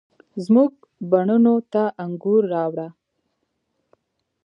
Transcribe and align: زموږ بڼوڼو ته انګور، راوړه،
زموږ 0.45 0.71
بڼوڼو 1.09 1.55
ته 1.73 1.83
انګور، 2.03 2.41
راوړه، 2.53 2.87